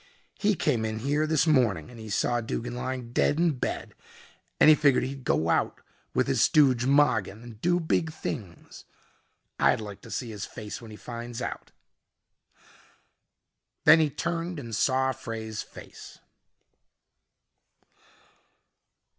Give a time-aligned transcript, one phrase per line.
[0.39, 3.93] He came in here this morning and he saw Duggin lying dead in bed
[4.59, 5.79] and he figured he'd go out
[6.15, 8.85] with his stooge Mogin and do big things.
[9.59, 11.71] I'd like to see his face when he finds out"
[13.85, 16.17] Then he turned and saw Frey's face.